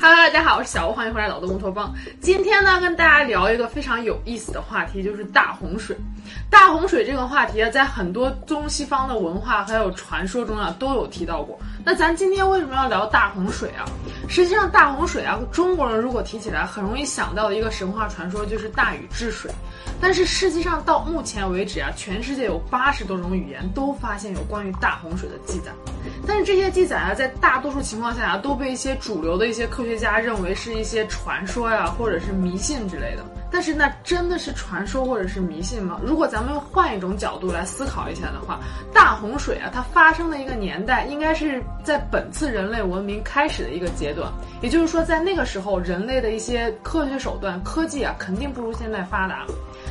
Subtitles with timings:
[0.00, 1.94] 哈喽大家好，我是小吴，欢迎回来老动乌托邦。
[2.22, 5.94] 今天呢，跟大家聊一个非常有意思的话题，就是大洪水。
[6.48, 11.58] 大洪水这个话题啊，在很多中西方的文化还有传说中啊，都有提到过。
[11.84, 13.84] 那咱今天为什么要聊大洪水啊？
[14.26, 19.50] 实际上，大洪水啊，中国人如果提起来，很容易想到的一个神话传说就是大禹治水。
[20.00, 25.70] 但是实际上到目前为止啊，全世界有八十多种语言都发现有关于大洪水的记载。
[26.26, 33.24] 但是这些记载啊，在大多数情况下啊，都被一些主流的一些科学学家认为是一些传说呀，或者是迷信之类的。
[33.52, 36.00] 但是那真的是传说或者是迷信吗？
[36.04, 38.60] 如果咱们换一种角度来思考一下的话，
[38.94, 44.32] 大洪水啊，它发生的一个年代应该是在本次人类文明开始的一个阶段。
[44.62, 49.44] 也就是说，在那个时候，人类的一些科学手段、科技啊，肯定不如现在发达。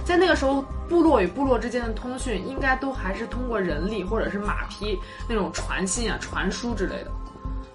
[0.06, 7.12] 在那个时候，部落与部落之间的通讯应该都还是通过人力或者是马匹那种传信啊、传输之类的。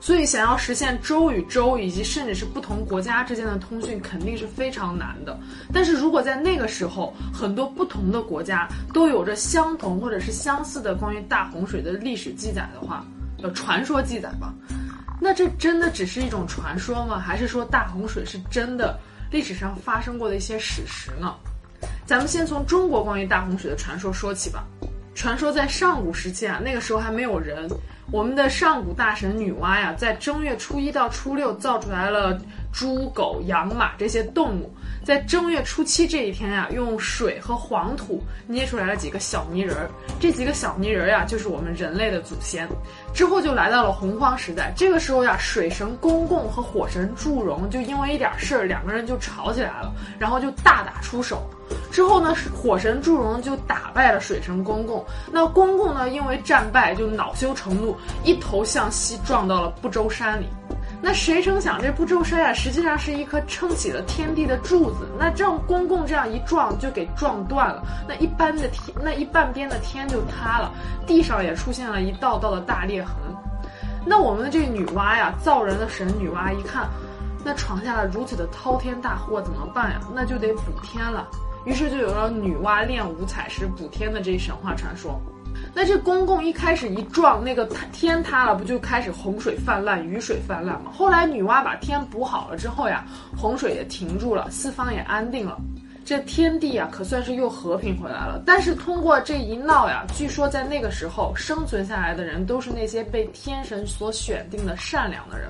[0.04, 5.34] 所以，想要实现州与州以及甚至是不同国家之间的通讯，肯定是非常难的。
[5.72, 13.02] 但是如果在那个时候，很多不同的国家都有着相同或者是相似的关于大洪水的历史记载的话，
[13.42, 14.52] 呃，传说记载吧，
[15.22, 17.18] 那这真的只是一种传说吗？
[17.18, 18.98] 还是说大洪水是真的
[19.30, 21.34] 历史上发生过的一些史实呢？
[22.04, 24.66] 咱们先从中国关于大洪水的传说说起吧。
[25.14, 27.66] 传说在上古时期啊，那个时候还没有人。
[28.10, 32.38] 我们的上古大神女娲呀，在正月初一到初六造出来了
[32.72, 34.70] 猪、狗、羊、马这些动物，
[35.04, 39.90] 在正月初七这一天呀，用水和黄土捏出来了几个小泥人儿。
[40.20, 42.68] 这几个小泥人儿呀，就是我们人类的祖先。
[43.14, 51.42] 之后就来到了洪荒时代，这个时候呀，水神公公和火神祝融就因为一点事儿，两个人就吵起来了，然后就大打出手。
[51.94, 55.04] 之后呢，火神祝融就打败了水神公公。
[55.30, 60.48] 那公公呢，因为战败就恼羞成怒，一头向西撞到了不周山里。
[61.00, 65.06] 那谁成想，这不周山呀，实际上是一颗撑起了天地的柱子。
[65.16, 67.80] 那这样公公这样一撞，就给撞断了。
[68.08, 70.72] 那一般的天，那一半边的天就塌了，
[71.06, 73.14] 地上也出现了一道道的大裂痕。
[74.04, 76.88] 那我们的这个女娲呀，造人的神女娲一看，
[77.44, 80.00] 那闯下了如此的滔天大祸，怎么办呀？
[80.12, 81.28] 那就得补天了。
[81.64, 85.20] 于是就有了女娲炼五彩石补天的这一神话传说。
[85.72, 90.92] 那这公公一开始一撞，那个天塌了，不就开始洪水泛滥、雨水泛滥吗？
[90.92, 93.04] 后来女娲把天补好了之后呀，
[93.36, 95.56] 洪水也停住了，四方也安定了，
[96.04, 98.42] 这天地啊可算是又和平回来了。
[98.44, 105.48] 但是通过这一闹呀，据说在那个时候生存下来的人都是那些被天神所选定的善良的人。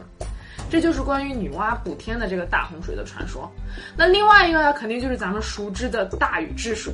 [0.74, 3.48] 这就是关于女娲补天的这个大洪水的传说。
[3.96, 6.92] 那另外一个呢，肯定就是咱们熟知的大禹治水。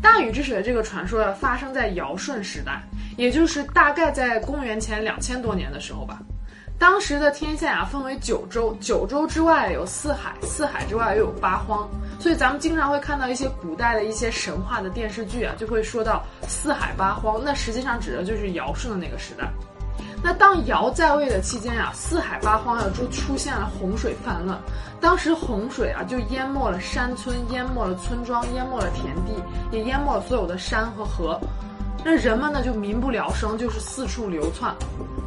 [0.00, 2.82] 大禹治水的这个传说呀，发生在尧舜时代，
[3.18, 6.18] 也就是大概在公元前两千多年的时候吧。
[6.78, 11.86] 当时的天下啊，分为九州，九州之外有四海，四海之外又有八荒。
[12.18, 19.46] 所以咱们经常会看到一些古代的一些神话的电视剧啊，就会说到四海八荒，那实际上指的就是尧舜的那个时代。
[20.24, 24.58] 那当尧在位的期间呀，四海八荒啊就出现了洪水泛滥。
[24.98, 29.34] 当时洪水啊就淹没了山村，淹没了村庄，淹没了田地，
[29.70, 31.38] 也淹没了所有的山和河。
[32.02, 34.74] 那人们呢就民不聊生，就是四处流窜。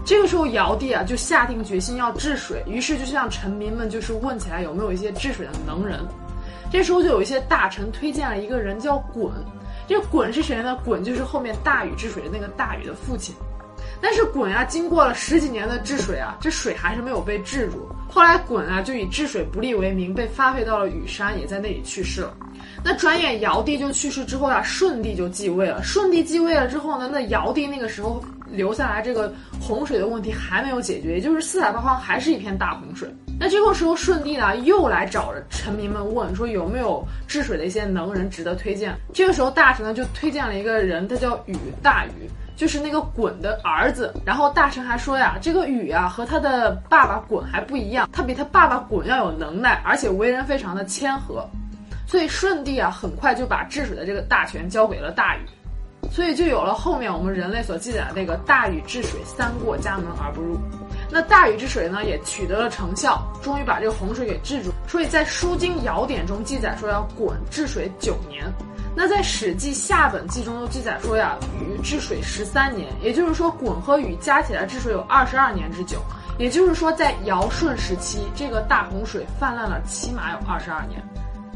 [0.03, 5.99] 这个时候尧帝啊就下定决心要治水，于是就向臣民们就是问起来有没有一些治水的能人。
[6.71, 9.29] 这时候就有一些大臣推荐了一个人叫鲧。
[9.87, 10.75] 这鲧是谁呢？
[10.83, 13.35] 鲧就是后面大禹治水的那个大禹的父亲。
[14.01, 17.87] 但是鲧啊，经过了十几年的治水啊，这水还是没有被治住。
[18.09, 22.33] 后来鲧啊，就以治水不力为名，被发配到了羽山，也在那里去世了。
[22.83, 25.83] 那转眼尧帝就去世之后啊，舜帝就继位了。
[25.83, 33.09] 舜帝继位了之后呢，那尧帝那个时候留下来这个洪水的问题还没有解决，也就是四海八荒还是一片大洪水。
[33.39, 38.95] 那这个时候舜帝呢，又来找着臣民们问说有没有治水的一些能人值得推荐。
[39.13, 42.27] 这个时候大臣呢就推荐了一个人，他叫禹，大禹。
[42.57, 51.47] 就是那个鲧的儿子，然后大臣还说呀，这个禹啊和他的爸爸鲧还不一样，他比他爸爸鲧要有能耐，而且为人非常的谦和，
[52.07, 55.41] 所以舜帝啊很快就把治水的这个大权交给了大禹，
[56.11, 60.57] 所以就有了后面我们人类所记载的那个大禹治水三过家门而不入。
[61.11, 64.73] 那大禹治水呢也取得了成效，终于把这个洪水给治住。
[64.87, 68.43] 所以在《书经尧典》中记载说要鲧治水九年。
[68.99, 75.99] 那在《史记夏本纪》中又记载说呀，禹治水十三年，也就是说，鲧和禹加起来治水有二十二年之久。
[76.39, 80.99] 也就是说，在尧舜时期，这个大洪水泛滥了起码有二十二年。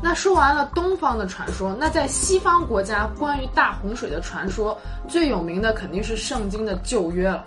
[0.03, 7.43] 那说完了东方的传说，那在西方国家关于大洪水的传说最有名的肯定是圣经的旧约了。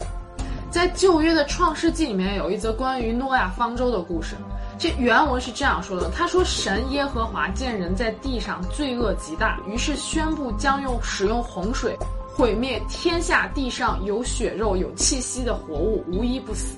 [0.73, 4.35] 在旧约的创世纪里面有一则关于诺亚方舟的故事。
[4.79, 16.77] 这原文是这样说的：他说，神耶和华见人在地上罪恶极大，于是宣布将用使用洪水毁灭天下地上有血肉有气息的活物，无一不死。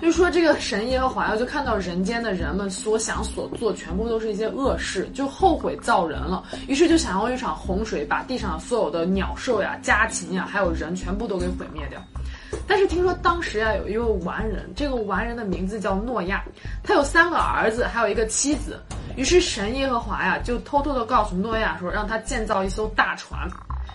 [0.00, 11.98] 就说，这个神耶和华呀，就看到人间的人们所想所做，全部都是一些恶事，就后悔造人了，于是就想用一场洪水把地上所有的鸟兽呀、家禽呀，还有人全部都给毁灭掉。
[12.66, 16.44] 但是听说当时呀，有一位完人，这个完人的名字叫诺亚，
[16.82, 18.80] 他有三个儿子，还有一个妻子。
[19.16, 23.48] 于是神耶和华呀，就偷偷的告诉诺亚说，让他建造一艘大船。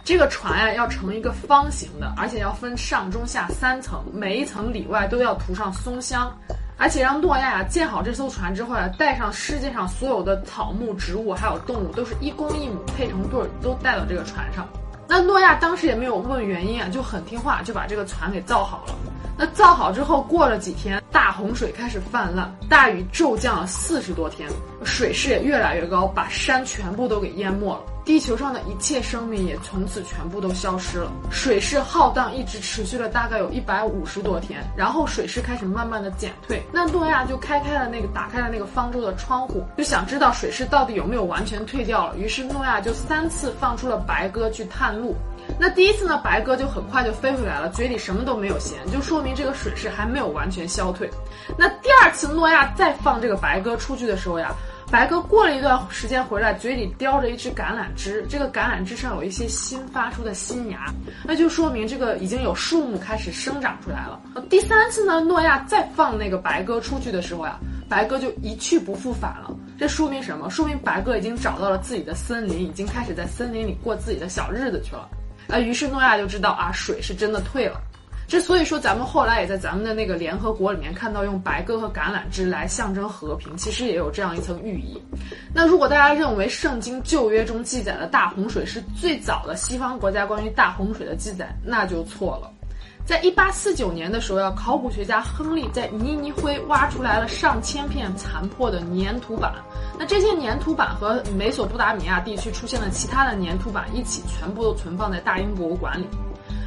[0.03, 6.36] 这个船呀，要成一个方形的，而且要分上中下三层，每一层里外都要涂上松香，
[6.77, 14.68] 而且让诺亚呀建好这艘船之后呀，带上世界上所有的草木植物还有动物，都是一公一母配成对儿，都带到这个船上。
[15.11, 18.95] 那诺亚当时也没有问原因啊，就很听话，就把这个船给造好了。
[19.37, 24.49] 那造好之后，过了几天，大洪水开始泛滥，大雨骤降了四十多天，
[24.85, 27.81] 水势也越来越高，把山全部都给淹没了。
[28.11, 31.09] 地球上的一切生命也从此全部都消失了。
[31.31, 36.61] 水势浩荡，一直持续了大概有一百五十多天，然后水势开始慢慢的减退。
[36.73, 42.17] 那诺亚就开开了那个打开了那个方舟的窗户，就想知道水势到底有没有完全退掉了。
[42.17, 45.15] 于是诺亚就三次放出了白鸽去探路。
[45.57, 51.09] 那第一次呢，白鸽就很快就飞回来了，嘴里什么都没有衔，就说明这个水势还没有完全消退。
[51.57, 54.53] 那第二次诺亚再放这个白鸽出去的时候呀。
[54.91, 60.93] 白鸽过了一段时间回来，嘴里叼着一只橄榄枝，这个橄榄枝上有一些新发出的新芽，
[61.23, 64.21] 那就说明这个已经有树木开始生长出来了。
[64.49, 67.57] 第三次呢，诺亚再放那个白鸽出去的时候呀，
[67.88, 69.55] 白鸽就一去不复返了。
[69.79, 70.49] 这说明什么？
[70.49, 75.07] 说明白鸽已经找到了自己的森林，已经开始在森林里过自己的小日子去了。
[75.47, 77.81] 啊，于是诺亚就知道啊，水是真的退了。
[78.31, 84.98] 之所以说咱们后来也在咱们的那个联合国里面看到用白鸽和橄榄枝来象征和平，其实也有这样一层寓意。
[85.54, 92.50] 那如果大家认为圣经旧约中记载的大洪水是最早的西方国家关于大洪水的记载，那就错了。
[93.04, 99.54] 在一八四九年的时候，要考古学家亨利在尼尼灰挖出来了上千片残破的粘土板，
[100.00, 106.07] 那这些粘土板和美索不达米亚地区出现的其他的粘土板一起，全部都存放在大英博物馆里。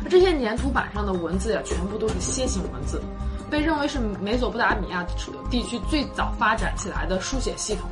[0.09, 3.03] 这些粘土板上的文字呀，全部都是楔形文字，
[3.51, 5.05] 被认为是美索不达米亚
[5.51, 7.89] 地区最早发展起来的书写系统。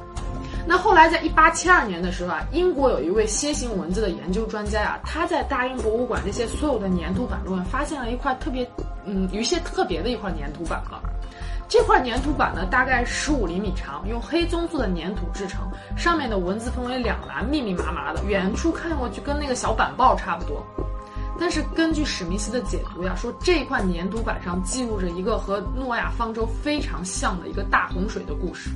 [0.64, 8.64] 那后来在一八七二年的时候啊，英国有一位楔形文字的研究专家呀，他在大英博物馆这些所有的粘土板中发现了一块特别，
[9.04, 11.02] 嗯，有一些特别的一块粘土板了。
[11.68, 15.62] 这块粘土板呢，大概十五厘米长，用黑棕色的粘土制成，
[15.96, 20.64] 上面的文字分为两栏，密密麻麻的，远处看过去跟那个小板报差不多。
[21.44, 28.70] 但是根据史密斯的解读呀，说这块粘土板上记录着一个和诺亚方舟非常像的一个大洪水的故事。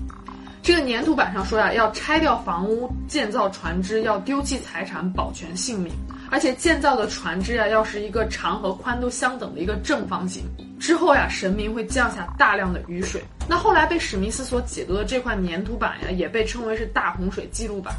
[0.64, 5.92] 这个粘土板上说呀，要拆掉房屋，建造船只，要丢弃财产，保全性命。
[6.28, 10.42] 而且建造的船只啊，要是一个长和宽都相等的一个正方形。
[10.80, 13.22] 之后呀，神明会降下大量的雨水。
[13.48, 17.94] 那后来被史密斯所解读的这块粘土板呀，也被称为是大洪水记录板。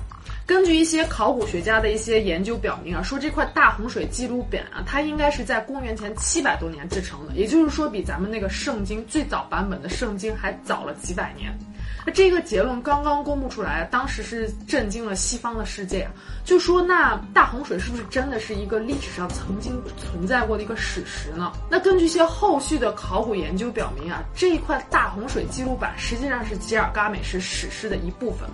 [0.48, 11.54] 根据一些考古学家的一些研究表明啊，说这块大洪水记录本啊，它应该是在公元前七百多年制成的，也就是说比咱们那个圣经最早版本的圣经还早了几百年。
[12.06, 21.52] 那这个结论刚刚公布出来，当时是震惊了西方的世界啊，就说那大洪水是不是真的是一个历史上曾经存在过的一个史实呢？
[21.70, 28.48] 那根据一些后续的考古研究表明啊，这一块大洪水记录板实际上是吉尔伽美什史诗的一部分。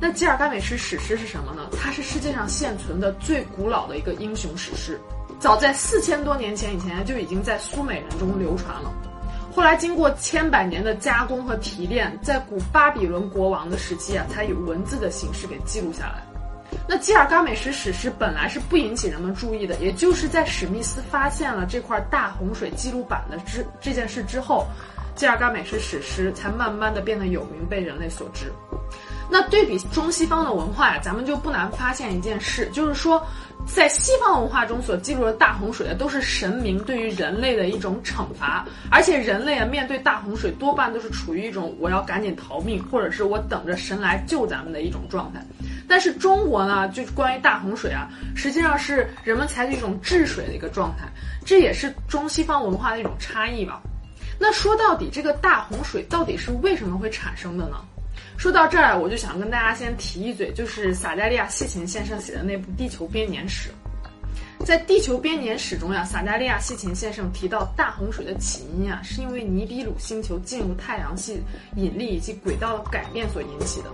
[0.00, 1.68] 那吉尔伽美什史诗是什么呢？
[1.76, 5.00] 它是世界上现存的最古老的一个英雄史诗，
[5.40, 8.92] 早在四千多年前以前就已经在苏美人中流传了。
[9.52, 16.22] 后来经过千百年的加工和提炼，在古巴比伦国王的时期啊，才以文字的形式给记录下来。
[16.86, 24.64] 那吉尔伽美什史诗本来是不引起人们注意的，也就是在史密斯发现了这块大洪水记录板的之这件事之后，
[25.16, 28.52] 吉尔伽美什史诗才慢慢的变得有名，被人类所知。
[29.30, 33.22] 那对比中西方的文化呀，咱们就不难发现一件事，就是说，
[33.66, 45.44] 在西方文化中所记录的大洪水啊，都是神明对于人类的一种惩罚，而且人类啊面对大洪水多半都是处于一种我要赶紧逃命，或者是我等着神来救咱们的一种状态。
[45.86, 51.06] 但是中国呢，就是关于大洪水啊，实际上是人们采取一种治水的一个状态，
[51.44, 53.80] 这也是中西方文化的一种差异吧。
[54.38, 57.76] 那说到底，这个大洪水到底是为什么会产生的呢？
[58.38, 63.68] 说到这儿，我就想跟大家先提一嘴，就是撒加利亚·西琴先生写的那部《地球编年史》。
[64.64, 71.40] 在地球编年史中呀，撒加利亚西琴先生提到大洪水的起因啊，是因为尼比鲁星球进入太阳系
[71.74, 73.90] 引力以及轨道的改变所引起的。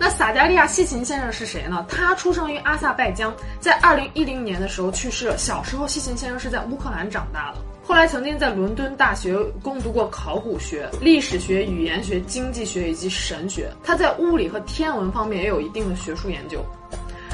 [0.00, 1.86] 那撒加利亚西琴先生是谁呢？
[1.88, 5.38] 他出生于阿塞拜疆，在二零一零年的时候去世了。
[5.38, 7.58] 小时候，西琴先生是在乌克兰长大的，
[7.90, 13.68] 后来曾经在伦敦大学攻读过考古学、历史学、语言学、经济学以及神学。
[13.82, 16.64] 他在物理和天文方面也有一定的学术研究。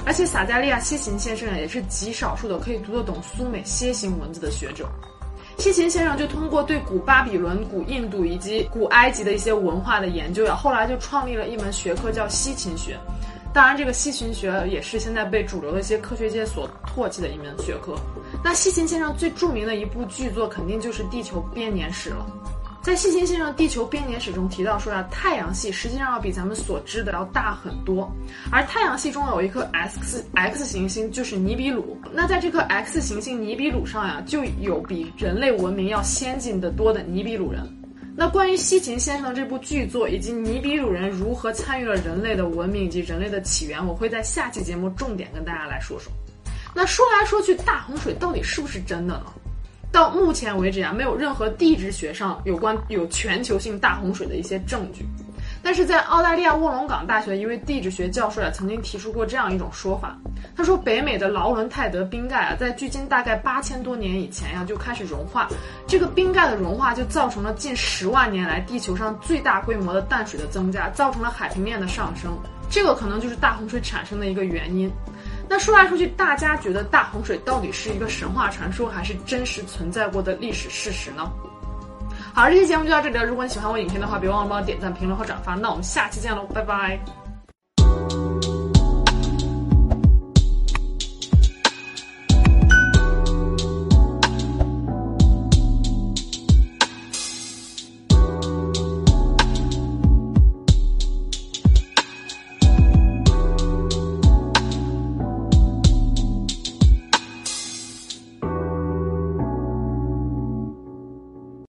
[0.06, 4.88] 而且，撒加利亚西琴先生也是极少数的可以读得懂苏美楔形文字的学者。
[5.58, 12.96] 西琴先生就通过对古巴比伦、古印度以及古埃及的一些文化的研究呀，后来就创立了一门学科叫西琴学。
[13.56, 17.96] 当然，这个西琴学也是现在被主流的一些科学界所唾弃的一门学科。
[18.44, 22.26] 那西琴先生最著名的一部巨作，肯定就是《地球编年史》了。
[22.82, 28.12] 在西琴先生《地球编年史》中提到说呀，太阳系实际上要比咱们所知的要大很多，
[28.52, 31.98] 而太阳系中有一颗 X X 行星，就是尼比鲁。
[32.12, 37.66] 那在这颗 X 行星尼比鲁上呀，就有比人类文明要先进的多的尼比鲁人。
[38.18, 46.10] 那关于西琴先生这部巨作以及尼比鲁人如何参与了人类的文明以及人类的起源，我会在下期节目重点跟大家来说说。
[46.74, 49.26] 那说来说去，大洪水到底是不是真的呢？
[49.92, 55.04] 到目前为止啊，没有任何地质学上有关有全球性大洪水的一些证据。
[55.66, 60.16] 但是在澳大利亚卧龙岗大学一位地质学教授啊，曾经提出过这样一种说法。
[60.56, 65.48] 他说，北美的劳伦泰德冰盖啊，在距今大概八千多年以前呀，就开始融化。
[65.84, 72.38] 这个冰盖的融化就造成了近十万年来地球上最大规模的淡水的增加，造成了海平面的上升。
[72.70, 74.88] 这个可能就是大洪水产生的一个原因。
[75.48, 81.28] 那说来说去，大家觉得大洪水到底是一个神话传说，还是真实存在过的历史事实呢？
[82.36, 83.24] 好，这期节目就到这里了。
[83.24, 85.54] 如果你喜欢我影片的话，别忘了帮我点赞、评论和转发。
[85.54, 87.00] 那我们下期见喽，拜拜。